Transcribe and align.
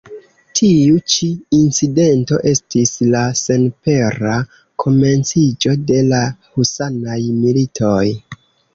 Tiu 0.59 0.95
ĉi 1.15 1.27
incidento 1.57 2.39
estis 2.53 2.95
la 3.17 3.23
senpera 3.43 4.41
komenciĝo 4.87 5.79
de 5.93 6.03
la 6.11 6.27
husanaj 6.57 7.23
militoj. 7.47 8.05